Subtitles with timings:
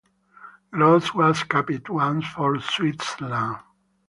[0.73, 3.57] Gross was capped once for Switzerland.